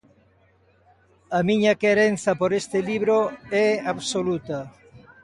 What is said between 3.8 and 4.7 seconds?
absoluta.